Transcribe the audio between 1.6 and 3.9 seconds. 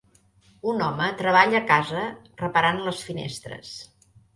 a casa reparant les finestres.